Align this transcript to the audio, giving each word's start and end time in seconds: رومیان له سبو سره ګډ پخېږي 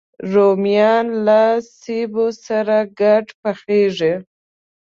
رومیان 0.33 1.05
له 1.25 1.41
سبو 1.79 2.25
سره 2.45 2.77
ګډ 3.01 3.25
پخېږي 3.41 4.13